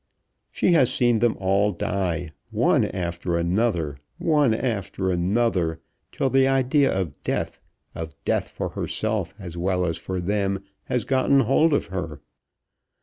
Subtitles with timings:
[0.51, 5.79] She has seen them all die, one after another, one after another,
[6.11, 7.61] till the idea of death,
[7.93, 12.19] of death for herself as well as for them, has gotten hold of her.